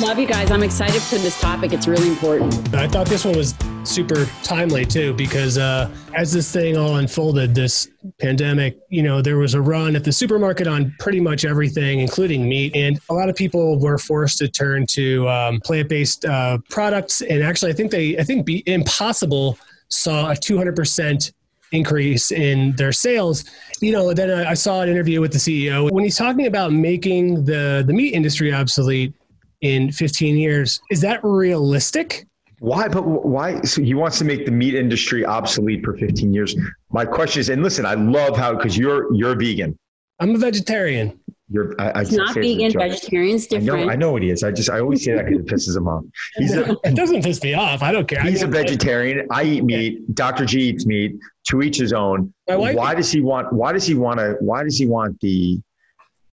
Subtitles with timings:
[0.00, 0.50] I love you guys.
[0.50, 1.74] I'm excited for this topic.
[1.74, 2.74] It's really important.
[2.74, 3.54] I thought this one was
[3.84, 7.86] super timely too because uh, as this thing all unfolded, this
[8.18, 12.48] pandemic, you know, there was a run at the supermarket on pretty much everything, including
[12.48, 17.20] meat, and a lot of people were forced to turn to um, plant-based uh, products.
[17.20, 19.58] And actually, I think they, I think Be Impossible
[19.88, 21.32] saw a 200 percent
[21.72, 23.44] increase in their sales.
[23.82, 27.44] You know, then I saw an interview with the CEO when he's talking about making
[27.44, 29.12] the the meat industry obsolete
[29.60, 30.80] in 15 years.
[30.90, 32.26] Is that realistic?
[32.60, 32.88] Why?
[32.88, 33.60] But why?
[33.62, 36.54] So he wants to make the meat industry obsolete for 15 years.
[36.90, 39.78] My question is, and listen, I love how because you're you're vegan.
[40.20, 41.18] I'm a vegetarian.
[41.48, 43.90] You're I, I It's not vegan, vegetarian's I know, different.
[43.90, 44.44] I know what he is.
[44.44, 46.04] I just I always say that because it pisses him off.
[46.36, 47.82] He's a it doesn't piss me off.
[47.82, 48.20] I don't care.
[48.22, 49.26] he's a vegetarian.
[49.30, 50.14] I eat meat.
[50.14, 50.44] Dr.
[50.44, 51.16] G eats meat.
[51.48, 52.32] To each his own.
[52.44, 53.52] Why does he want?
[53.54, 54.36] Why does he want to?
[54.40, 55.60] Why does he want the?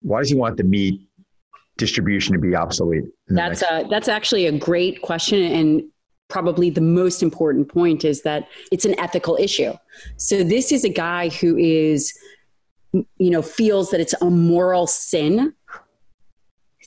[0.02, 1.00] Why does he want the meat
[1.76, 3.04] distribution to be obsolete?
[3.28, 5.82] That's a that's actually a great question and
[6.28, 9.72] probably the most important point is that it's an ethical issue.
[10.16, 12.12] So this is a guy who is
[12.92, 15.54] you know feels that it's a moral sin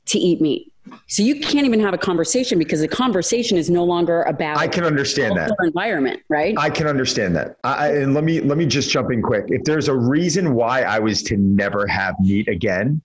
[0.07, 0.71] to eat meat.
[1.07, 4.67] So you can't even have a conversation because the conversation is no longer about I
[4.67, 5.51] can understand that.
[5.63, 6.53] environment, right?
[6.59, 7.57] I can understand that.
[7.63, 9.45] I, I- and let me let me just jump in quick.
[9.47, 13.01] If there's a reason why I was to never have meat again,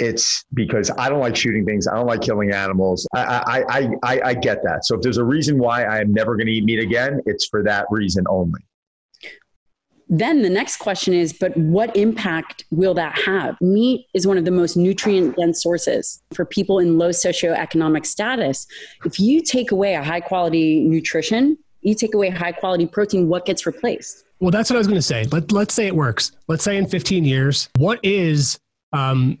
[0.00, 1.86] it's because I don't like shooting things.
[1.86, 3.06] I don't like killing animals.
[3.14, 4.84] I I I, I, I get that.
[4.86, 7.46] So if there's a reason why I am never going to eat meat again, it's
[7.46, 8.60] for that reason only.
[10.08, 14.44] then the next question is but what impact will that have meat is one of
[14.44, 18.66] the most nutrient dense sources for people in low socioeconomic status
[19.04, 23.46] if you take away a high quality nutrition you take away high quality protein what
[23.46, 25.26] gets replaced well, that's what I was going to say.
[25.30, 26.32] Let, let's say it works.
[26.48, 28.58] Let's say in 15 years, what is
[28.94, 29.38] um,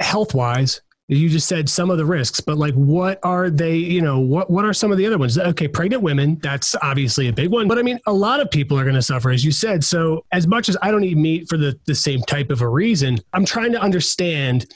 [0.00, 0.80] health wise?
[1.08, 3.76] You just said some of the risks, but like, what are they?
[3.76, 5.38] You know, what what are some of the other ones?
[5.38, 6.36] Okay, pregnant women.
[6.42, 7.68] That's obviously a big one.
[7.68, 9.84] But I mean, a lot of people are going to suffer, as you said.
[9.84, 12.68] So, as much as I don't eat meat for the the same type of a
[12.68, 14.66] reason, I'm trying to understand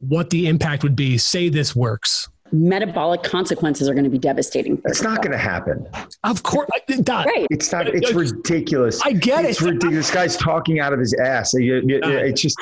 [0.00, 1.18] what the impact would be.
[1.18, 2.28] Say this works.
[2.52, 5.86] Metabolic consequences are going to be devastating for It's not going to happen.
[6.24, 6.68] Of course,
[7.02, 7.88] Don, right It's not.
[7.88, 9.00] It's ridiculous.
[9.04, 9.66] I get It's it.
[9.66, 10.06] ridiculous.
[10.08, 11.52] This guy's talking out of his ass.
[11.54, 12.58] You- you- It's just.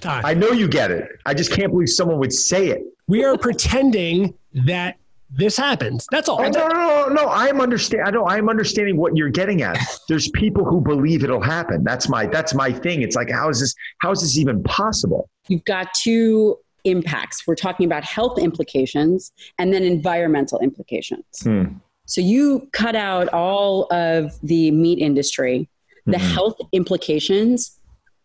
[0.00, 0.24] Don.
[0.24, 1.08] I know you get it.
[1.26, 2.82] I just can't believe someone would say it.
[3.08, 4.34] we are pretending
[4.66, 4.96] that
[5.32, 6.06] this happens.
[6.10, 6.40] That's all.
[6.40, 7.28] Oh, no, no, no, no.
[7.28, 8.02] I'm understand.
[8.06, 8.26] I know.
[8.26, 9.78] I'm understanding what you're getting at.
[10.08, 11.84] There's people who believe it'll happen.
[11.84, 12.26] That's my.
[12.26, 13.02] That's my thing.
[13.02, 13.74] It's like, how is this?
[13.98, 15.28] How is this even possible?
[15.48, 21.64] you've got two impacts we're talking about health implications and then environmental implications Hmm.
[22.06, 25.68] So you cut out all of the meat industry.
[26.06, 26.34] The Mhm.
[26.34, 27.78] health implications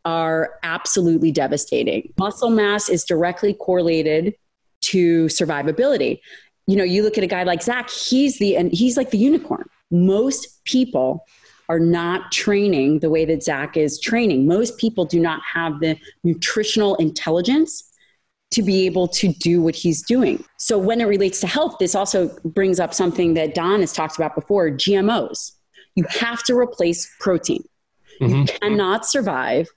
[0.06, 2.12] are absolutely devastating.
[2.18, 4.34] Muscle mass is directly correlated
[4.82, 6.20] to survivability.
[6.66, 9.20] You know, you look at a guy like Zach, he's the and he's like the
[9.20, 9.70] unicorn.
[9.92, 11.24] Most people
[11.70, 14.48] are not training the way that Zach is training.
[14.48, 17.84] Most people do not have the nutritional intelligence
[18.52, 20.44] to be able to do what he's doing.
[20.58, 24.16] So when it relates to health, this also brings up something that Don has talked
[24.18, 25.52] about before, GMOs.
[25.96, 27.64] You have to replace protein.
[28.22, 28.60] You Mhm.
[28.62, 29.68] cannot survive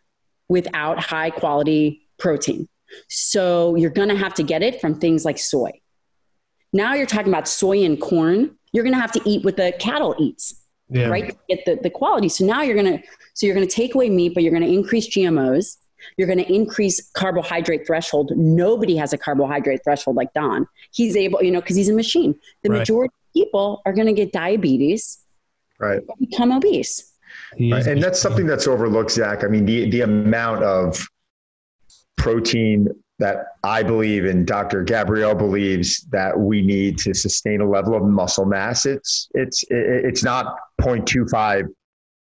[0.49, 2.69] without high quality protein.
[3.09, 5.71] So you're going to have to get it from things like soy.
[6.73, 8.57] Now you're talking about soy and corn.
[8.73, 10.55] You're going to have to eat what the cattle eats
[10.91, 11.09] Yeah.
[11.09, 11.37] right?
[11.49, 12.29] Get the, the quality.
[12.29, 13.03] So now you're gonna
[13.35, 15.77] so you're gonna take away meat, but you're gonna increase GMOs.
[16.17, 18.33] You're gonna increase carbohydrate threshold.
[18.37, 20.67] Nobody has a carbohydrate threshold like Don.
[20.93, 22.35] He's able, you know, because he's a machine.
[22.63, 22.79] The Right.
[22.79, 25.19] majority of people are gonna get diabetes,
[25.79, 26.01] Right.
[26.19, 27.13] become obese.
[27.61, 27.87] Right.
[27.87, 29.45] And that's something that's overlooked, Zach.
[29.45, 31.07] I mean, the the amount of
[32.17, 32.89] protein
[33.19, 34.83] that I believe and Dr.
[34.85, 38.87] Gabrielle believes that we need to sustain a level of muscle mass.
[38.87, 41.67] It's it's it's not 0.25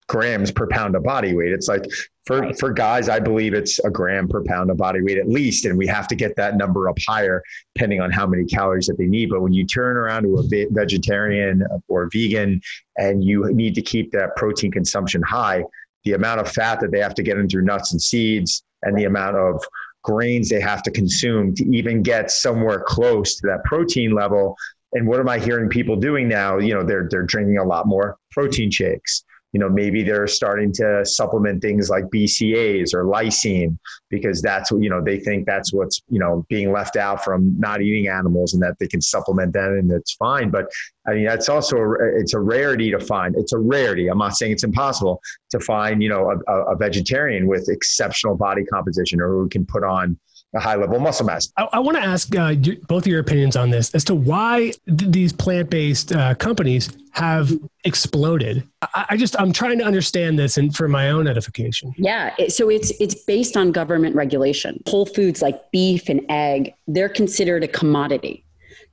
[0.08, 1.52] grams per pound of body weight.
[1.52, 1.86] It's like
[2.26, 2.58] for Right.
[2.60, 5.78] for guys, I believe it's a gram per pound of body weight at least, and
[5.78, 7.42] we have to get that number up higher
[7.76, 9.30] depending on how many calories that they need.
[9.30, 12.62] But when you turn around to a vegetarian or vegan,
[12.98, 15.64] and you need to keep that protein consumption high,
[16.06, 18.98] the amount of fat that they have to get in through nuts and seeds, and
[18.98, 19.64] the amount of
[20.04, 24.56] grains they have to consume to even get somewhere close to that protein level.
[24.94, 26.58] And what am I hearing people doing now?
[26.58, 29.24] You know, they're they're drinking a lot more protein shakes.
[29.54, 33.78] You know, maybe they're starting to supplement things like BCAAs or lysine
[34.10, 37.58] because that's what, you know, they think that's what's, you know, being left out from
[37.60, 40.50] not eating animals and that they can supplement that and it's fine.
[40.50, 40.66] But
[41.08, 43.36] I mean, that's also, a, it's a rarity to find.
[43.38, 44.08] It's a rarity.
[44.08, 45.22] I'm not saying it's impossible
[45.52, 49.84] to find, you know, a, a vegetarian with exceptional body composition or who can put
[49.84, 50.18] on,
[50.54, 51.52] a high level muscle mass.
[51.58, 52.54] I, I want to ask uh,
[52.88, 56.90] both of your opinions on this as to why th- these plant based uh, companies
[57.12, 57.52] have
[57.84, 58.68] exploded.
[58.82, 61.94] I, I, just I'm trying to understand this and for my own edification.
[61.98, 64.82] Yeah, it, so it's it's based on government regulation.
[64.88, 68.46] Whole foods like beef and egg, they're considered a commodity.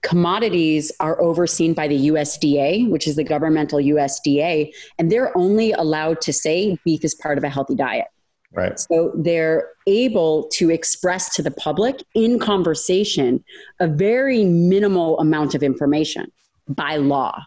[0.03, 6.23] Commodities are overseen by the USDA, which is the governmental USDA, and they're only allowed
[6.23, 8.07] to say beef is part of a healthy diet.
[8.53, 8.79] Right.
[8.79, 13.45] So they're able to express to the public in conversation
[13.79, 16.33] a very minimal amount of information
[16.69, 17.45] by law.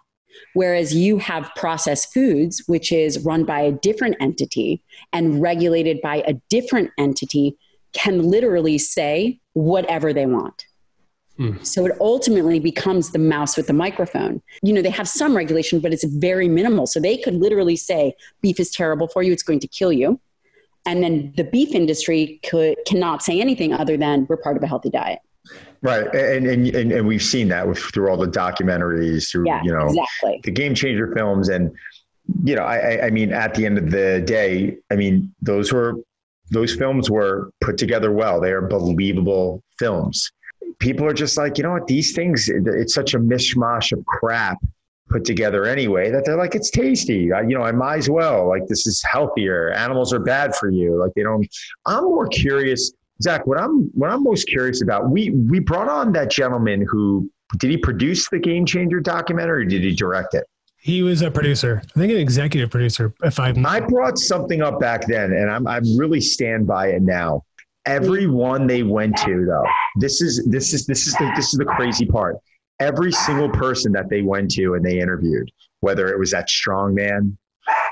[0.54, 6.24] Whereas you have processed foods, which is run by a different entity and regulated by
[6.26, 7.58] a different entity,
[7.92, 10.66] can literally say whatever they want.
[11.38, 11.58] Hmm.
[11.64, 14.42] So it ultimately becomes the mouse with the microphone.
[14.62, 16.88] You know, they have some regulation, but it's very minimal.
[16.88, 20.20] So they could literally say, beef is terrible for you, it's going to kill you
[20.86, 24.68] and then the beef industry could cannot say anything other than we're part of a
[24.68, 25.20] healthy diet.
[25.82, 26.06] Right.
[26.14, 29.72] And and, and, and we've seen that with, through all the documentaries through yeah, you
[29.72, 30.42] know exactly.
[30.44, 31.50] the game changer films.
[31.50, 31.72] And
[32.44, 35.96] you know I, I mean at the end of the day i mean those were
[36.52, 38.40] those films were put together well.
[38.40, 40.32] They are believable films.
[40.80, 41.88] People are just like you know what?
[41.88, 44.58] These things it's such a mishmash of crap
[45.10, 47.32] put together anyway that they're like it's tasty.
[47.32, 48.48] I, you know i might as well.
[48.48, 49.72] Like this is healthier.
[49.72, 50.98] Animals are bad for you.
[50.98, 51.48] Like they don't
[51.86, 52.92] i'm more curious
[53.22, 57.30] zach what i'm what i'm most curious about we we brought on that gentleman who
[57.58, 60.46] did he produce the game changer documentary or did he direct it?
[60.78, 64.80] He was a producer i think an executive producer if i'm i brought something up
[64.80, 67.44] back then and i'm i'm really stand by it now.
[67.86, 69.66] Everyone they went to though
[70.00, 72.38] this is this is this is the this is the crazy part
[72.80, 75.50] every single person that they went to and they interviewed,
[75.80, 77.38] whether it was that strong man,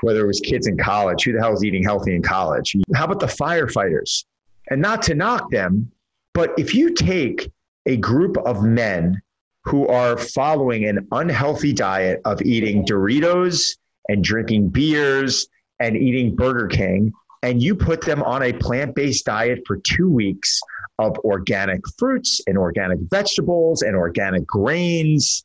[0.02, 2.76] whether it was kids in college, who the hell is eating healthy in college?
[2.94, 4.24] How about the firefighters?
[4.70, 5.90] And not to knock them,
[6.34, 7.50] but if you take
[7.86, 9.20] a group of men
[9.64, 13.76] who are following an unhealthy diet of eating Doritos
[14.08, 15.46] and drinking beers
[15.78, 17.12] and eating Burger King,
[17.42, 20.60] and you put them on a plant based diet for two weeks,
[21.02, 25.44] of organic fruits and organic vegetables and organic grains.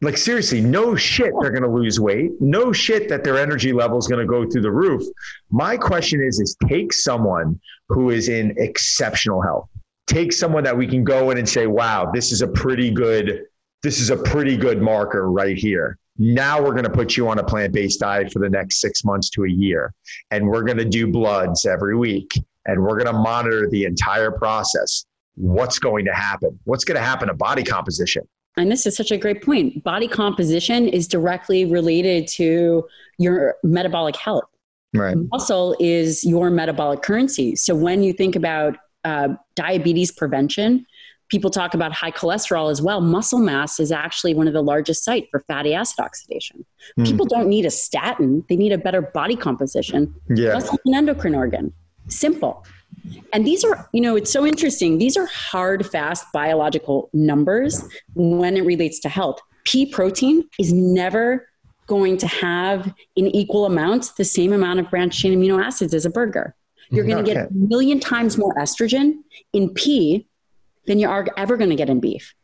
[0.00, 2.32] Like, seriously, no shit they're going to lose weight.
[2.40, 5.02] No shit that their energy level is going to go through the roof.
[5.50, 7.58] My question is, is take someone
[7.88, 9.68] who is in exceptional health.
[10.06, 13.44] Take someone that we can go in and say, wow, this is a pretty good,
[13.82, 15.98] this is a pretty good marker right here.
[16.18, 19.04] Now we're going to put you on a plant based diet for the next six
[19.04, 19.94] months to a year.
[20.30, 22.30] And we're going to do bloods every week
[22.66, 25.04] and we're going to monitor the entire process.
[25.36, 26.58] What's going to happen?
[26.64, 28.22] What's going to happen to body composition?
[28.56, 29.82] And this is such a great point.
[29.82, 32.86] Body composition is directly related to
[33.18, 34.44] your metabolic health.
[34.94, 35.16] Right.
[35.32, 37.56] Muscle is your metabolic currency.
[37.56, 40.86] So when you think about uh, diabetes prevention,
[41.28, 43.00] people talk about high cholesterol as well.
[43.00, 46.64] Muscle mass is actually one of the largest site for fatty acid oxidation.
[46.96, 47.06] Mm.
[47.06, 50.14] People don't need a statin; they need a better body composition.
[50.28, 50.52] Yeah.
[50.52, 51.72] Muscle an endocrine organ.
[52.08, 52.64] Simple.
[53.32, 54.98] And these are, you know, it's so interesting.
[54.98, 57.82] These are hard, fast biological numbers
[58.14, 59.40] when it relates to health.
[59.64, 61.48] Pea protein is never
[61.86, 66.06] going to have in equal amounts the same amount of branched chain amino acids as
[66.06, 66.54] a burger.
[66.90, 69.16] You're going to get a million times more estrogen
[69.52, 70.26] in pea
[70.86, 72.34] than you are ever going to get in beef.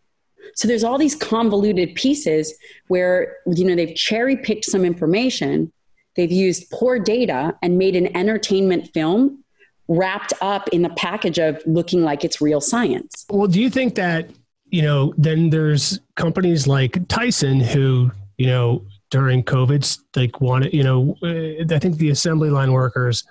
[0.54, 2.54] So there's all these convoluted pieces
[2.88, 5.72] where you know they've cherry picked some information,
[6.16, 9.44] they've used poor data and made an entertainment film
[9.90, 13.26] wrapped up in the package of looking like it's real science.
[13.28, 14.30] Well, do you think that,
[14.66, 20.84] you know, then there's companies like Tyson who, you know, during COVID, like wanted, you
[20.84, 23.24] know, I think the assembly line workers,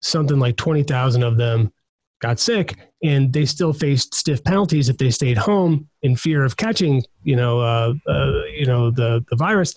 [0.00, 1.72] something like 20,000 of them
[2.20, 6.56] got sick and they still faced stiff penalties if they stayed home in fear of
[6.56, 9.74] catching, you know, uh, uh, you know, the, the virus.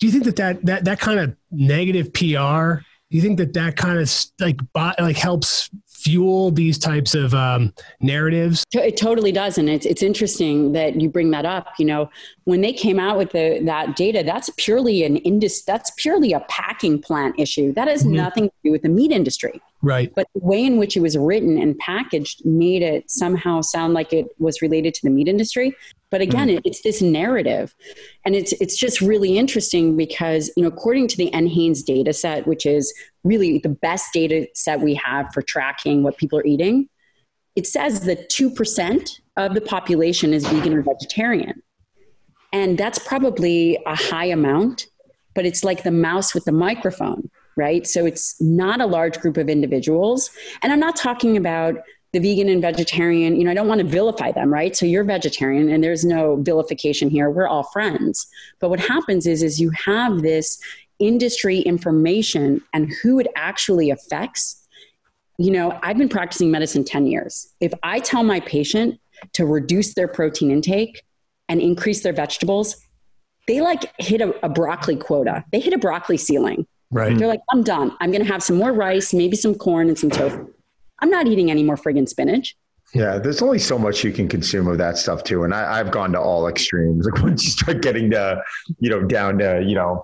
[0.00, 3.76] Do you think that that, that, that kind of negative PR you think that that
[3.76, 4.60] kind of like
[4.98, 8.64] like helps fuel these types of um, narratives?
[8.72, 11.68] It totally does, and it's it's interesting that you bring that up.
[11.78, 12.10] You know,
[12.44, 16.40] when they came out with the that data, that's purely an indus that's purely a
[16.48, 17.72] packing plant issue.
[17.74, 18.14] That has mm-hmm.
[18.14, 19.60] nothing to do with the meat industry.
[19.82, 20.12] Right.
[20.14, 24.12] But the way in which it was written and packaged made it somehow sound like
[24.12, 25.76] it was related to the meat industry.
[26.10, 26.60] But again, mm.
[26.64, 27.74] it's this narrative.
[28.24, 32.46] And it's it's just really interesting because, you know, according to the NHANES data set,
[32.46, 32.94] which is
[33.24, 36.88] really the best data set we have for tracking what people are eating,
[37.56, 41.62] it says that 2% of the population is vegan or vegetarian.
[42.52, 44.86] And that's probably a high amount,
[45.34, 47.86] but it's like the mouse with the microphone, right?
[47.86, 50.30] So it's not a large group of individuals.
[50.62, 51.76] And I'm not talking about
[52.16, 54.74] the vegan and vegetarian, you know, I don't want to vilify them, right?
[54.74, 57.28] So you're vegetarian and there's no vilification here.
[57.28, 58.26] We're all friends.
[58.58, 60.58] But what happens is is you have this
[60.98, 64.66] industry information and who it actually affects.
[65.36, 67.52] You know, I've been practicing medicine 10 years.
[67.60, 68.98] If I tell my patient
[69.34, 71.02] to reduce their protein intake
[71.50, 72.78] and increase their vegetables,
[73.46, 75.44] they like hit a, a broccoli quota.
[75.52, 76.66] They hit a broccoli ceiling.
[76.90, 77.14] Right.
[77.18, 77.94] They're like, I'm done.
[78.00, 80.50] I'm going to have some more rice, maybe some corn and some tofu.
[81.00, 82.56] I'm not eating any more friggin' spinach.
[82.94, 85.44] Yeah, there's only so much you can consume of that stuff too.
[85.44, 87.06] And I, have gone to all extremes.
[87.12, 88.42] Like once you start getting to,
[88.78, 90.02] you know, down to, you know,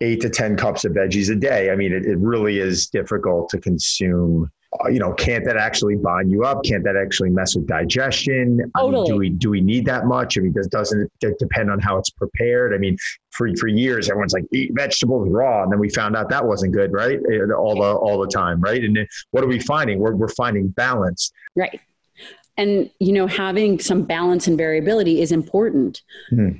[0.00, 3.48] eight to 10 cups of veggies a day, I mean, it, it really is difficult
[3.50, 4.50] to consume
[4.86, 6.64] you know, can't that actually bind you up?
[6.64, 8.70] Can't that actually mess with digestion?
[8.76, 8.96] Totally.
[8.96, 10.36] I mean, do we do we need that much?
[10.36, 12.74] I mean, does doesn't it depend on how it's prepared?
[12.74, 12.96] I mean,
[13.30, 16.72] for for years, everyone's like eat vegetables raw, and then we found out that wasn't
[16.72, 17.18] good, right?
[17.32, 18.82] Eh, all the all the time, right?
[18.82, 18.98] And
[19.30, 20.00] what are we finding?
[20.00, 21.80] We're we're finding balance, right?
[22.56, 26.02] And you know, having some balance and variability is important.
[26.30, 26.50] Hmm.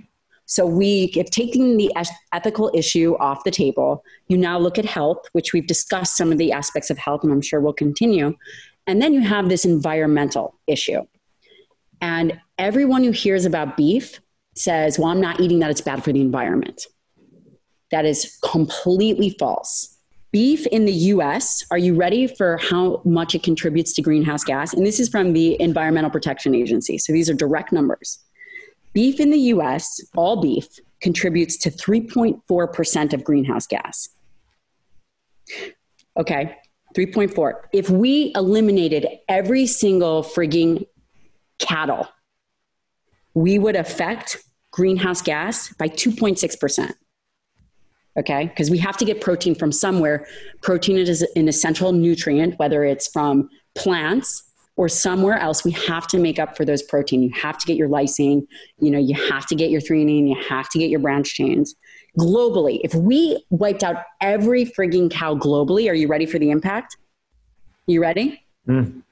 [0.47, 1.93] So we, if taking the
[2.33, 6.39] ethical issue off the table, you now look at health, which we've discussed some of
[6.39, 8.35] the aspects of health, and I'm sure we'll continue.
[8.87, 11.01] And then you have this environmental issue.
[12.01, 14.21] And everyone who hears about beef
[14.55, 16.87] says, well, I'm not eating that, it's bad for the environment.
[17.91, 19.97] That is completely false.
[20.31, 24.75] Beef in the US, are you ready for how much it contributes to greenhouse gas?
[24.75, 26.99] And this is from the Environmental Protection Agency.
[26.99, 28.19] So these are direct numbers.
[28.95, 30.67] Beef in the US, all beef,
[31.01, 34.09] contributes to 3.4% of greenhouse gas.
[36.17, 36.57] Okay,
[36.97, 37.55] 3.4.
[37.73, 40.87] If we eliminated every single frigging
[41.59, 42.09] cattle,
[43.35, 44.39] we would affect
[44.71, 46.93] greenhouse gas by 2.6%.
[48.17, 50.25] Okay, because we have to get protein from somewhere.
[50.63, 56.19] Protein is an essential nutrient, whether it's from plants or somewhere else we have to
[56.19, 57.23] make up for those protein.
[57.23, 58.47] You have to get your lysine
[58.79, 61.75] you know you have to get your threonine you have to get your branch chains
[62.19, 62.81] globally.
[62.85, 66.97] If we wiped out every frigging cow globally are you ready for the impact?
[67.87, 68.43] You ready?
[68.69, 69.03] Mm.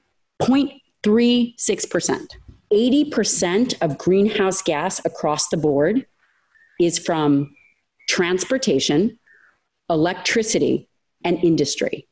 [0.41, 2.27] 0.36%
[2.71, 6.07] 80% of greenhouse gas across the board
[6.79, 7.55] is from
[8.09, 9.19] transportation
[9.89, 10.89] electricity
[11.23, 12.07] and industry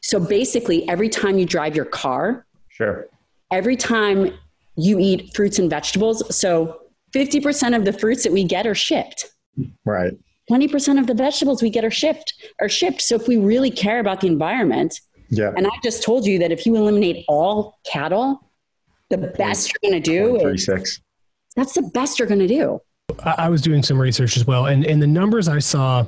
[0.00, 3.08] so basically, every time you drive your car, sure.
[3.50, 4.32] Every time
[4.76, 6.82] you eat fruits and vegetables, so
[7.14, 9.26] 50% of the fruits that we get are shipped.
[9.84, 10.12] Right.
[10.50, 13.02] 20% of the vegetables we get are shipped are shipped.
[13.02, 15.52] So if we really care about the environment, yeah.
[15.56, 18.50] And I just told you that if you eliminate all cattle,
[19.10, 20.68] the best you're going to do is
[21.56, 22.80] that's the best you're going to do.
[23.24, 26.04] I was doing some research as well, and and the numbers I saw,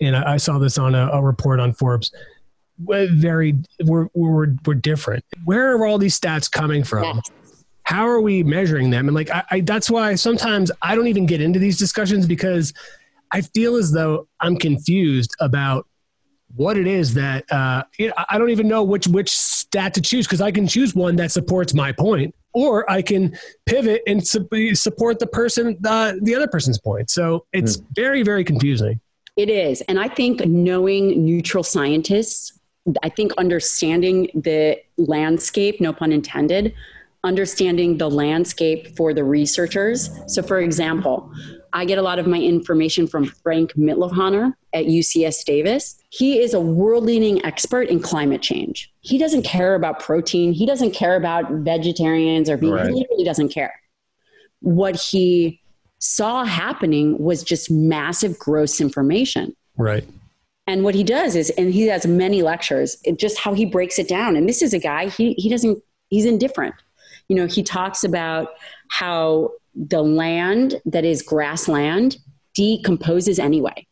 [0.00, 2.12] and I saw this on a, a report on Forbes
[2.78, 7.30] very we're, we're, we're different where are all these stats coming from yes.
[7.84, 11.26] how are we measuring them and like I, I, that's why sometimes i don't even
[11.26, 12.72] get into these discussions because
[13.30, 15.86] i feel as though i'm confused about
[16.54, 20.00] what it is that uh, you know, i don't even know which which stat to
[20.00, 23.36] choose because i can choose one that supports my point or i can
[23.66, 27.86] pivot and su- support the person uh, the other person's point so it's mm.
[27.94, 29.00] very very confusing
[29.36, 29.80] it is.
[29.82, 32.58] And I think knowing neutral scientists
[33.02, 36.74] I think understanding the landscape, no pun intended,
[37.24, 40.10] understanding the landscape for the researchers.
[40.26, 41.32] So, for example,
[41.72, 46.02] I get a lot of my information from Frank Mitloehner at UC Davis.
[46.10, 48.92] He is a world leading expert in climate change.
[49.00, 52.86] He doesn't care about protein, he doesn't care about vegetarians or vegans, right.
[52.86, 53.74] he literally doesn't care.
[54.60, 55.60] What he
[55.98, 59.56] saw happening was just massive gross information.
[59.76, 60.04] Right.
[60.66, 64.08] And what he does is, and he has many lectures, just how he breaks it
[64.08, 64.36] down.
[64.36, 66.74] And this is a guy, he, he doesn't, he's indifferent.
[67.28, 68.50] You know, he talks about
[68.88, 72.18] how the land that is grassland
[72.54, 73.86] decomposes anyway.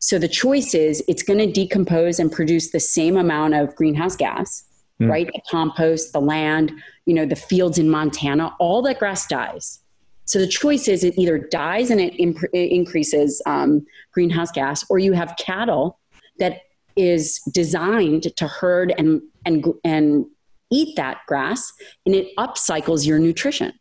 [0.00, 4.16] So the choice is it's going to decompose and produce the same amount of greenhouse
[4.16, 4.64] gas,
[5.00, 5.08] mm.
[5.08, 5.26] right?
[5.26, 6.72] The compost, the land,
[7.04, 9.80] you know, the fields in Montana, all that grass dies.
[10.24, 14.84] So the choice is it either dies and it, imp- it increases um, greenhouse gas,
[14.88, 15.98] or you have cattle
[16.38, 16.62] that
[16.96, 20.26] is designed to herd and and and
[20.70, 21.72] eat that grass
[22.04, 23.72] and it upcycles your nutrition.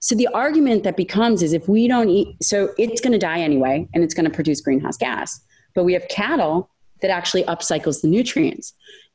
[0.00, 3.40] So the argument that becomes is if we don't eat so it's going to die
[3.40, 5.40] anyway and it's going to produce greenhouse gas.
[5.74, 6.68] But we have cattle
[7.00, 8.74] that actually upcycles the nutrients.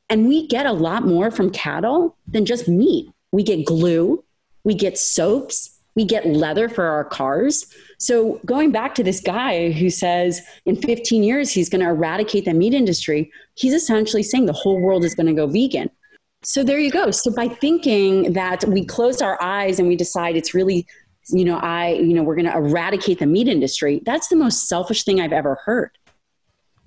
[0.09, 3.09] And we get a lot more from cattle than just meat.
[3.31, 4.23] We get glue
[4.63, 7.65] we get soaps we get leather for our cars.
[7.97, 12.45] So going back to this guy who says in 15 years he's going to eradicate
[12.45, 15.89] the meat industry, he's essentially saying the whole world is going to go vegan.
[16.43, 17.09] So there you go.
[17.11, 20.85] So by thinking that we close our eyes and we decide it's really,
[21.29, 24.01] you know, I, you know, we're going to eradicate the meat industry.
[24.05, 25.97] That's the most selfish thing I've ever heard.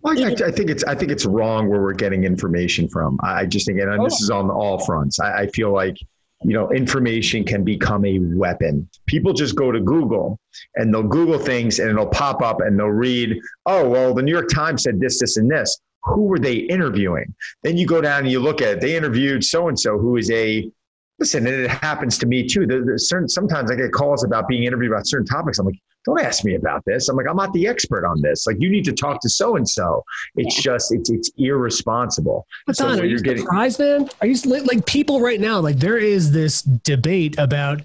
[0.03, 3.19] Well, I, I, think it's I think it's wrong where we're getting information from.
[3.23, 4.25] I just think, and this oh.
[4.25, 5.21] is on all fronts.
[5.21, 5.99] I, I feel like
[6.43, 8.89] you know information can become a weapon.
[9.07, 10.39] People just go to Google
[10.77, 14.33] and they'll Google things and it'll pop up and they'll read, oh well, the New
[14.33, 15.79] York Times said this, this, and this.
[16.05, 17.35] Who were they interviewing?
[17.63, 18.81] Then you go down and you look at it.
[18.81, 20.71] They interviewed so and so who is a
[21.19, 22.67] listen, and it happens to me too.
[22.97, 25.59] Certain sometimes I get calls about being interviewed about certain topics.
[25.59, 27.09] I'm like, don't ask me about this.
[27.09, 28.47] I'm like, I'm not the expert on this.
[28.47, 30.03] Like, you need to talk to so and so.
[30.37, 30.63] It's yeah.
[30.63, 32.47] just it's it's irresponsible.
[32.67, 34.09] But so Don, are you getting, surprised, man?
[34.21, 35.61] Are you like people right now?
[35.61, 37.83] Like, there is this debate about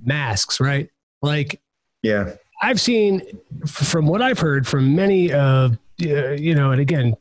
[0.00, 0.90] masks, right?
[1.22, 1.60] Like,
[2.02, 2.32] yeah,
[2.62, 3.22] I've seen
[3.66, 7.16] from what I've heard from many, uh, you know, and again,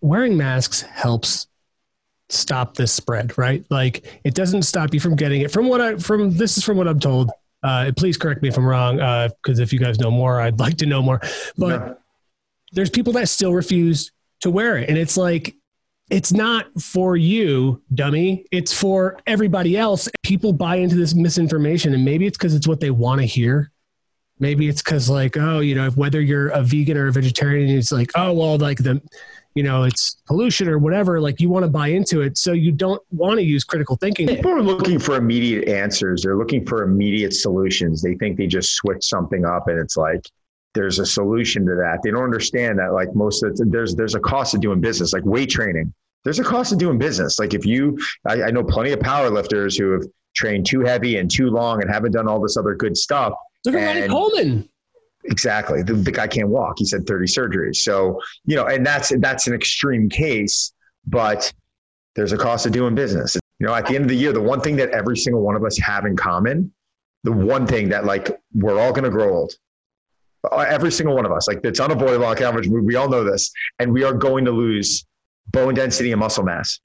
[0.00, 1.48] wearing masks helps
[2.28, 3.64] stop this spread, right?
[3.70, 5.50] Like it doesn't stop you from getting it.
[5.50, 7.30] From what I from this is from what I'm told.
[7.66, 8.96] Uh, please correct me if I'm wrong,
[9.42, 11.20] because uh, if you guys know more, I'd like to know more.
[11.58, 12.00] But
[12.72, 15.56] there's people that still refuse to wear it, and it's like
[16.08, 18.46] it's not for you, dummy.
[18.52, 20.08] It's for everybody else.
[20.22, 23.72] People buy into this misinformation, and maybe it's because it's what they want to hear.
[24.38, 27.90] Maybe it's because, like, oh, you know, whether you're a vegan or a vegetarian, it's
[27.90, 29.00] like, oh, well, like the
[29.56, 32.70] you know it's pollution or whatever like you want to buy into it so you
[32.70, 34.28] don't want to use critical thinking.
[34.28, 36.22] People are looking for immediate answers.
[36.22, 38.02] They're looking for immediate solutions.
[38.02, 40.20] They think they just switch something up and it's like
[40.74, 42.00] there's a solution to that.
[42.04, 45.14] They don't understand that like most of the, there's there's a cost of doing business
[45.14, 45.92] like weight training.
[46.22, 47.38] There's a cost of doing business.
[47.38, 47.98] Like if you
[48.28, 50.02] I, I know plenty of power lifters who have
[50.36, 53.32] trained too heavy and too long and haven't done all this other good stuff
[53.64, 54.68] look at Ronnie Coleman
[55.28, 55.82] Exactly.
[55.82, 56.78] The, the guy can't walk.
[56.78, 57.76] He said 30 surgeries.
[57.76, 60.72] So, you know, and that's that's an extreme case,
[61.06, 61.52] but
[62.14, 63.36] there's a cost of doing business.
[63.58, 65.56] You know, at the end of the year, the one thing that every single one
[65.56, 66.72] of us have in common,
[67.24, 69.54] the one thing that like we're all going to grow old.
[70.50, 72.68] Uh, every single one of us, like it's unavoidable on average.
[72.68, 75.04] We all know this, and we are going to lose
[75.48, 76.78] bone density and muscle mass.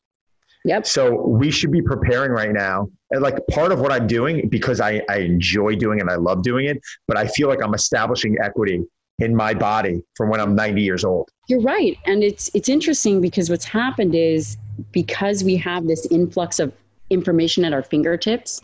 [0.65, 0.86] Yep.
[0.86, 2.88] So we should be preparing right now.
[3.10, 6.15] And like part of what I'm doing because I, I enjoy doing it and I
[6.15, 8.84] love doing it, but I feel like I'm establishing equity
[9.19, 11.30] in my body from when I'm 90 years old.
[11.47, 11.97] You're right.
[12.06, 14.58] And it's it's interesting because what's happened is
[14.91, 16.74] because we have this influx of
[17.10, 18.62] information at our fingertips,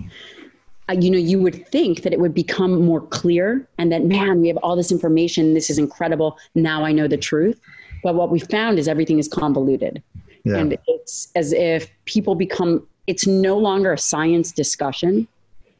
[0.89, 4.41] uh, you know, you would think that it would become more clear and that, man,
[4.41, 5.53] we have all this information.
[5.53, 6.37] This is incredible.
[6.55, 7.59] Now I know the truth.
[8.03, 10.01] But what we found is everything is convoluted.
[10.49, 10.57] Yeah.
[10.57, 15.27] And it's as if people become, it's no longer a science discussion.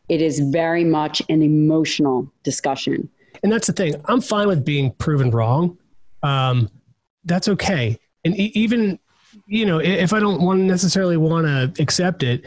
[0.09, 3.09] It is very much an emotional discussion.
[3.43, 3.95] And that's the thing.
[4.05, 5.77] I'm fine with being proven wrong.
[6.23, 6.69] Um,
[7.25, 7.99] that's okay.
[8.25, 8.99] And e- even,
[9.45, 12.45] you know, if I don't want necessarily want to accept it,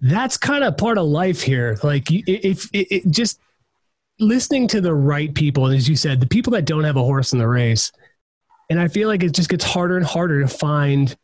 [0.00, 1.78] that's kind of part of life here.
[1.82, 3.40] Like if it, it, just
[4.20, 7.32] listening to the right people, as you said, the people that don't have a horse
[7.32, 7.90] in the race.
[8.70, 11.14] And I feel like it just gets harder and harder to find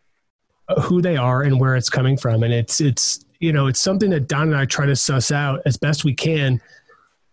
[0.79, 2.43] who they are and where it's coming from.
[2.43, 5.61] And it's it's you know it's something that Don and I try to suss out
[5.67, 6.61] as best we can.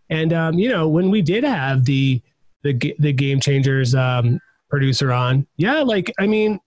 [0.10, 2.21] And um, you know when we did have the
[2.63, 6.60] the the game changers um, producer on, yeah, like I mean,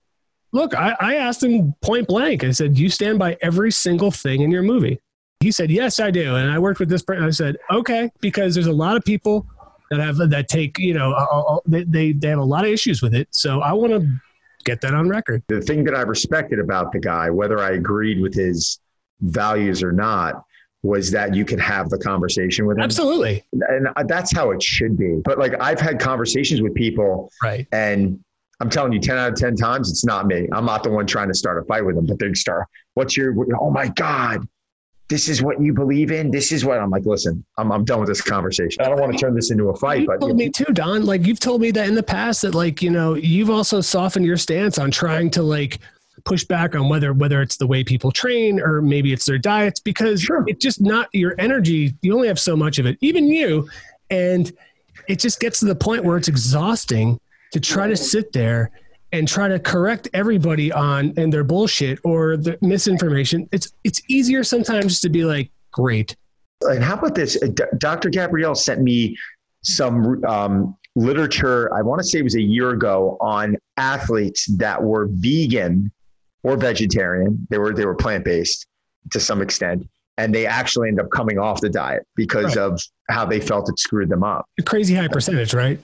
[0.52, 2.44] look, I, I asked him point blank.
[2.44, 5.00] I said, "Do you stand by every single thing in your movie?"
[5.40, 7.24] He said, "Yes, I do." And I worked with this person.
[7.24, 9.46] I said, "Okay," because there's a lot of people
[9.90, 13.28] that have that take you know they they have a lot of issues with it.
[13.30, 14.20] So I want to
[14.64, 15.42] get that on record.
[15.48, 18.78] The thing that I respected about the guy, whether I agreed with his
[19.20, 20.44] values or not,
[20.82, 22.82] was that you could have the conversation with him.
[22.82, 23.44] Absolutely.
[23.52, 25.16] And that's how it should be.
[25.22, 27.66] But like I've had conversations with people right.
[27.72, 28.18] and
[28.60, 30.48] I'm telling you 10 out of 10 times, it's not me.
[30.52, 33.16] I'm not the one trying to start a fight with them, but they start, what's
[33.16, 34.46] your, oh my God,
[35.10, 36.30] this is what you believe in.
[36.30, 37.04] This is what I'm like.
[37.04, 38.82] Listen, I'm, I'm done with this conversation.
[38.82, 40.02] I don't want to turn this into a fight.
[40.02, 41.04] You but told me too, Don.
[41.04, 44.24] Like you've told me that in the past that like you know you've also softened
[44.24, 45.80] your stance on trying to like
[46.24, 49.80] push back on whether whether it's the way people train or maybe it's their diets
[49.80, 50.44] because sure.
[50.46, 51.92] it's just not your energy.
[52.02, 53.68] You only have so much of it, even you,
[54.10, 54.52] and
[55.08, 57.18] it just gets to the point where it's exhausting
[57.52, 58.70] to try to sit there
[59.12, 63.48] and try to correct everybody on and their bullshit or the misinformation.
[63.52, 66.16] It's it's easier sometimes to be like, great.
[66.62, 67.38] And how about this?
[67.78, 68.10] Dr.
[68.10, 69.16] Gabrielle sent me
[69.62, 71.72] some um, literature.
[71.74, 75.90] I want to say it was a year ago on athletes that were vegan
[76.42, 77.46] or vegetarian.
[77.50, 78.66] They were they were plant based
[79.10, 82.64] to some extent, and they actually end up coming off the diet because right.
[82.64, 84.44] of how they felt it screwed them up.
[84.58, 85.80] A crazy high percentage, right?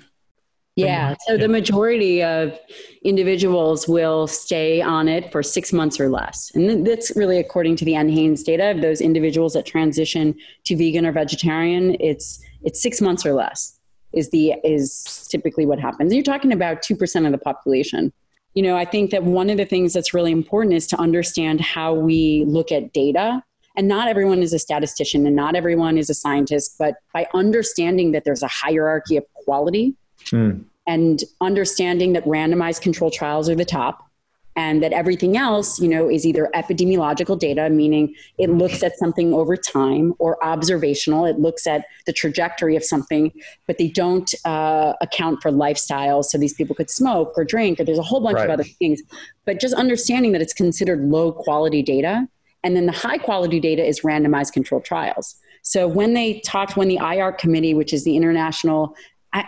[0.77, 1.15] Yeah.
[1.27, 2.59] So the majority of
[3.03, 6.53] individuals will stay on it for six months or less.
[6.55, 10.35] And that's really according to the NHANES data of those individuals that transition
[10.65, 13.79] to vegan or vegetarian, it's it's six months or less
[14.13, 16.13] is the is typically what happens.
[16.13, 18.13] You're talking about two percent of the population.
[18.53, 21.61] You know, I think that one of the things that's really important is to understand
[21.63, 23.43] how we look at data
[23.77, 28.13] and not everyone is a statistician and not everyone is a scientist, but by understanding
[28.13, 29.95] that there's a hierarchy of quality
[30.31, 30.63] mm.
[30.87, 34.03] and understanding that randomized control trials are the top
[34.59, 39.35] and that everything else you know is either epidemiological data meaning it looks at something
[39.35, 43.31] over time or observational it looks at the trajectory of something
[43.67, 47.85] but they don't uh, account for lifestyles so these people could smoke or drink or
[47.85, 48.45] there's a whole bunch right.
[48.45, 49.03] of other things
[49.45, 52.27] but just understanding that it's considered low quality data
[52.67, 55.37] and then the high quality data is randomized controlled trials.
[55.63, 58.93] So when they talked, when the IARC committee, which is the International,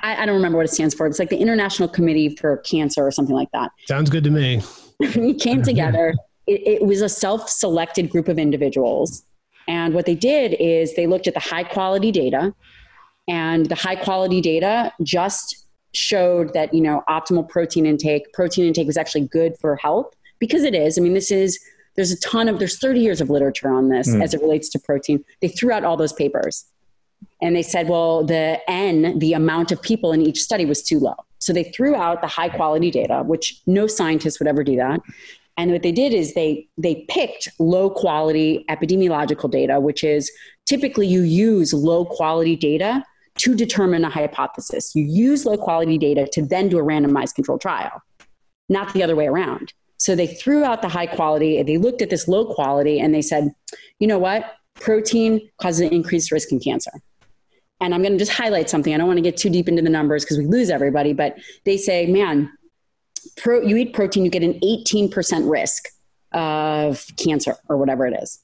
[0.02, 3.06] I, I don't remember what it stands for, it's like the International Committee for Cancer
[3.06, 3.70] or something like that.
[3.86, 4.62] Sounds good to me.
[5.16, 6.14] We came together.
[6.48, 9.22] It, it was a self selected group of individuals.
[9.68, 12.54] And what they did is they looked at the high quality data,
[13.28, 18.86] and the high quality data just showed that, you know, optimal protein intake, protein intake
[18.86, 20.96] was actually good for health because it is.
[20.96, 21.60] I mean, this is
[21.98, 24.22] there's a ton of there's 30 years of literature on this mm.
[24.22, 26.64] as it relates to protein they threw out all those papers
[27.40, 30.98] and they said well the n the amount of people in each study was too
[30.98, 34.76] low so they threw out the high quality data which no scientist would ever do
[34.76, 35.00] that
[35.56, 40.30] and what they did is they they picked low quality epidemiological data which is
[40.66, 43.02] typically you use low quality data
[43.36, 47.58] to determine a hypothesis you use low quality data to then do a randomized control
[47.58, 48.02] trial
[48.68, 52.10] not the other way around so they threw out the high quality, they looked at
[52.10, 53.52] this low quality, and they said,
[53.98, 54.54] you know what?
[54.76, 56.92] Protein causes an increased risk in cancer.
[57.80, 58.92] And I'm going to just highlight something.
[58.92, 61.38] I don't want to get too deep into the numbers because we lose everybody, but
[61.64, 62.50] they say, man,
[63.36, 65.84] pro, you eat protein, you get an 18% risk
[66.32, 68.40] of cancer or whatever it is.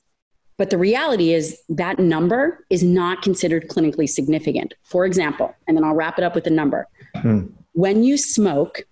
[0.57, 4.75] But the reality is that number is not considered clinically significant.
[4.85, 6.87] For example, and then I'll wrap it up with a number.
[7.16, 7.47] Hmm.
[7.73, 8.83] When you smoke,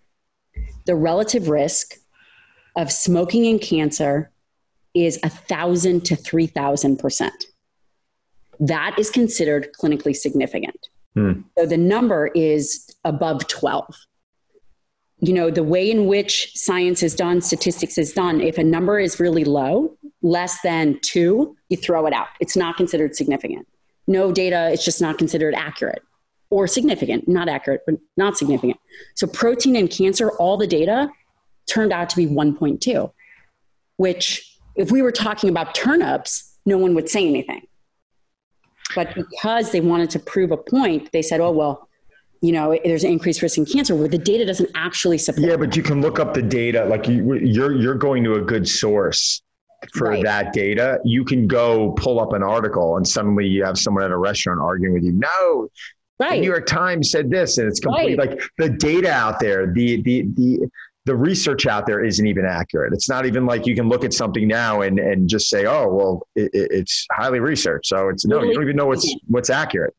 [0.86, 1.94] the relative risk
[2.74, 4.30] of smoking and cancer
[4.94, 7.46] is a thousand to three thousand percent.
[8.60, 10.88] That is considered clinically significant.
[11.14, 11.42] Hmm.
[11.58, 13.94] So the number is above 12.
[15.20, 18.98] You know, the way in which science is done, statistics is done, if a number
[18.98, 22.28] is really low, less than two, you throw it out.
[22.40, 23.68] It's not considered significant.
[24.06, 26.02] No data, it's just not considered accurate
[26.50, 28.78] or significant, not accurate, but not significant.
[29.14, 31.08] So, protein and cancer, all the data
[31.66, 33.10] turned out to be 1.2,
[33.96, 37.62] which, if we were talking about turnips, no one would say anything.
[38.94, 41.88] But because they wanted to prove a point, they said, oh, well,
[42.40, 45.46] you know, there's an increased risk in cancer where the data doesn't actually support.
[45.46, 46.84] Yeah, but you can look up the data.
[46.84, 49.42] Like you, you're, you're going to a good source
[49.94, 50.24] for right.
[50.24, 50.98] that data.
[51.04, 54.60] You can go pull up an article and suddenly you have someone at a restaurant
[54.60, 55.12] arguing with you.
[55.12, 55.68] No,
[56.22, 56.34] Right.
[56.34, 58.30] The New York Times said this, and it's complete right.
[58.30, 60.70] like the data out there, the the the
[61.04, 62.92] the research out there isn't even accurate.
[62.92, 65.88] It's not even like you can look at something now and, and just say, oh,
[65.88, 67.86] well, it, it's highly researched.
[67.86, 69.94] So it's no, you don't even know what's, what's accurate.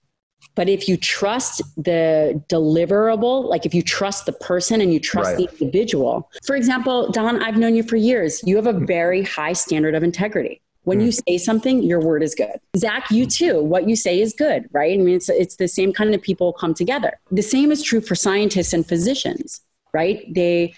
[0.56, 5.32] But if you trust the deliverable, like if you trust the person and you trust
[5.32, 5.38] right.
[5.38, 8.42] the individual, for example, Don, I've known you for years.
[8.46, 10.62] You have a very high standard of integrity.
[10.84, 11.06] When mm.
[11.06, 12.60] you say something, your word is good.
[12.78, 13.64] Zach, you too.
[13.64, 14.94] What you say is good, right?
[14.94, 17.20] I mean, it's, it's the same kind of people come together.
[17.32, 19.62] The same is true for scientists and physicians,
[19.94, 20.26] right?
[20.34, 20.76] They,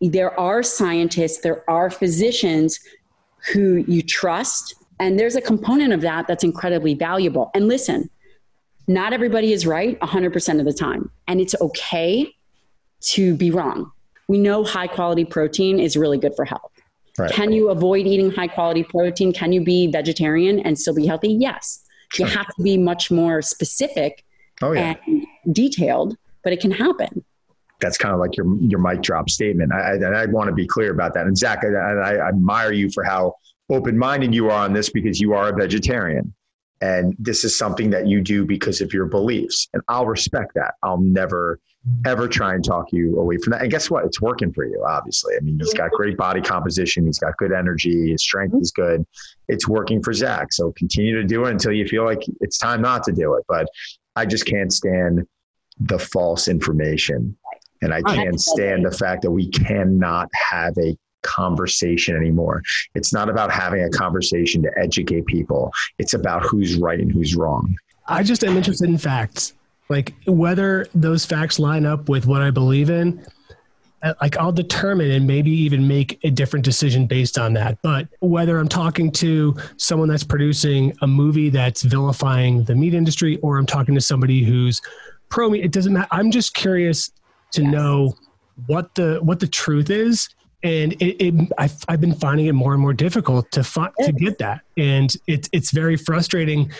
[0.00, 2.80] there are scientists, there are physicians
[3.52, 7.50] who you trust, and there's a component of that that's incredibly valuable.
[7.54, 8.10] And listen,
[8.88, 12.32] not everybody is right 100% of the time, and it's okay
[13.00, 13.90] to be wrong.
[14.28, 16.72] We know high quality protein is really good for health.
[17.18, 17.30] Right.
[17.30, 19.32] Can you avoid eating high quality protein?
[19.32, 21.32] Can you be vegetarian and still be healthy?
[21.32, 21.82] Yes.
[22.12, 22.26] Sure.
[22.26, 24.24] You have to be much more specific
[24.60, 24.94] oh, yeah.
[25.06, 27.24] and detailed, but it can happen
[27.80, 29.72] that's kind of like your your mic drop statement.
[29.72, 31.26] I, and I want to be clear about that.
[31.26, 33.34] And Zach, I, I admire you for how
[33.70, 36.34] open minded you are on this because you are a vegetarian,
[36.80, 39.68] and this is something that you do because of your beliefs.
[39.72, 40.74] And I'll respect that.
[40.82, 41.58] I'll never
[42.04, 43.62] ever try and talk you away from that.
[43.62, 44.04] And guess what?
[44.04, 44.84] It's working for you.
[44.86, 47.06] Obviously, I mean, he's got great body composition.
[47.06, 48.10] He's got good energy.
[48.10, 48.62] His strength mm-hmm.
[48.62, 49.06] is good.
[49.48, 50.52] It's working for Zach.
[50.52, 53.44] So continue to do it until you feel like it's time not to do it.
[53.48, 53.68] But
[54.16, 55.26] I just can't stand
[55.78, 57.36] the false information
[57.82, 62.62] and I can't stand the fact that we cannot have a conversation anymore.
[62.94, 65.72] It's not about having a conversation to educate people.
[65.98, 67.76] It's about who's right and who's wrong.
[68.06, 69.54] I just am interested in facts.
[69.88, 73.24] like whether those facts line up with what I believe in,
[74.02, 77.78] uh, like I'll determine and maybe even make a different decision based on that.
[77.82, 83.38] But whether I'm talking to someone that's producing a movie that's vilifying the meat industry
[83.38, 84.80] or I'm talking to somebody who's
[85.28, 86.08] pro meat, it doesn't matter.
[86.10, 87.10] I'm just curious
[87.52, 87.72] to yes.
[87.72, 88.14] know
[88.66, 90.28] what the what the truth is.
[90.62, 94.12] And it, it I've, I've, been finding it more and more difficult to find to
[94.12, 94.62] get that.
[94.76, 96.72] And it's it's very frustrating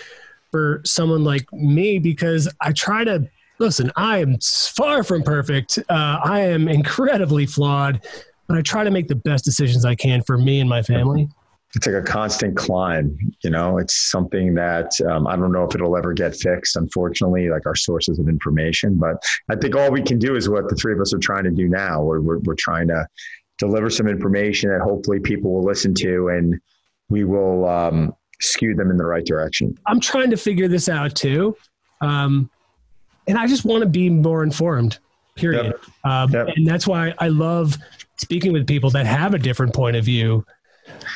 [0.51, 3.27] for someone like me because i try to
[3.59, 5.79] listen i am far from perfect.
[5.89, 8.05] Uh, i am incredibly flawed
[8.47, 11.29] but i try to make the best decisions i can for me and my family
[11.75, 15.75] it's like a constant climb you know it's something that um, i don't know if
[15.75, 20.01] it'll ever get fixed unfortunately like our sources of information but i think all we
[20.01, 22.39] can do is what the three of us are trying to do now we're, we're,
[22.39, 23.05] we're trying to
[23.57, 26.59] deliver some information that hopefully people will listen to and
[27.09, 31.15] we will um, skew them in the right direction i'm trying to figure this out
[31.15, 31.55] too
[32.01, 32.49] um,
[33.27, 34.99] and i just want to be more informed
[35.35, 35.81] period yep.
[36.03, 36.47] Um, yep.
[36.55, 37.75] and that's why i love
[38.15, 40.45] speaking with people that have a different point of view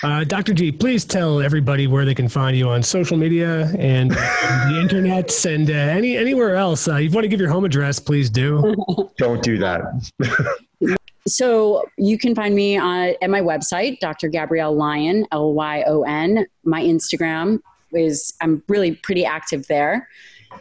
[0.03, 0.53] uh, Dr.
[0.53, 4.11] G, please tell everybody where they can find you on social media and
[4.69, 6.87] the internet and uh, any anywhere else.
[6.87, 8.75] Uh, you want to give your home address, please do.
[9.17, 9.81] Don't do that.
[11.27, 14.27] so you can find me on, at my website, Dr.
[14.27, 16.45] Gabrielle Lyon, L Y O N.
[16.63, 17.59] My Instagram
[17.93, 20.07] is, I'm really pretty active there.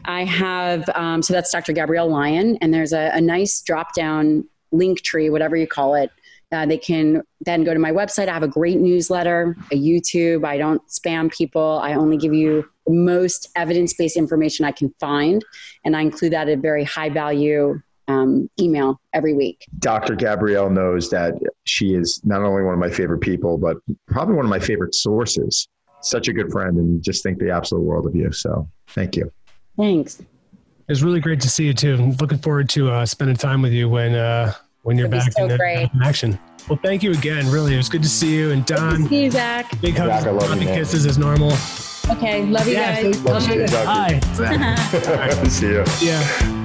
[0.05, 1.73] I have, um, so that's Dr.
[1.73, 6.11] Gabrielle Lyon, and there's a, a nice drop down link tree, whatever you call it,
[6.53, 8.29] uh, they can then go to my website.
[8.29, 10.45] I have a great newsletter, a YouTube.
[10.45, 11.81] I don't spam people.
[11.83, 15.45] I only give you the most evidence based information I can find.
[15.85, 19.65] And I include that at a very high value um, email every week.
[19.79, 20.17] Dr.
[20.17, 21.35] Gabrielle knows that
[21.65, 23.77] she is not only one of my favorite people, but
[24.09, 25.69] probably one of my favorite sources.
[26.03, 28.33] Such a good friend and just think the absolute world of you.
[28.33, 29.31] So thank you.
[29.77, 30.23] Thanks.
[30.89, 31.95] It's really great to see you too.
[31.95, 35.45] I'm looking forward to uh, spending time with you when uh, when you're back so
[35.45, 36.39] in, in, action.
[36.69, 37.51] Well, thank you again.
[37.51, 38.51] Really, it was good to see you.
[38.51, 39.81] And Don, see you, Zach.
[39.81, 41.53] Big hugs, Zach, and kisses as normal.
[42.11, 43.23] Okay, love you yeah, guys.
[43.23, 43.67] Love you.
[43.69, 44.21] Hi.
[45.49, 45.85] see you.
[46.01, 46.60] Yeah.